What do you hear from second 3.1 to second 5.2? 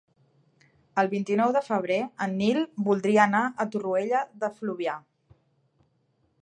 anar a Torroella de Fluvià.